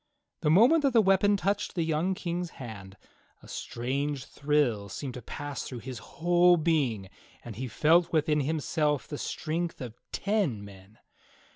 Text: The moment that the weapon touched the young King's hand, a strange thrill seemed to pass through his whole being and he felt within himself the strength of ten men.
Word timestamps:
The 0.39 0.49
moment 0.49 0.81
that 0.81 0.93
the 0.93 0.99
weapon 1.01 1.37
touched 1.37 1.75
the 1.75 1.83
young 1.83 2.15
King's 2.15 2.49
hand, 2.57 2.97
a 3.43 3.47
strange 3.47 4.25
thrill 4.25 4.89
seemed 4.89 5.13
to 5.13 5.21
pass 5.21 5.61
through 5.63 5.81
his 5.85 5.99
whole 5.99 6.57
being 6.57 7.07
and 7.45 7.55
he 7.55 7.67
felt 7.67 8.11
within 8.11 8.39
himself 8.41 9.07
the 9.07 9.19
strength 9.19 9.79
of 9.79 9.93
ten 10.11 10.65
men. 10.65 10.97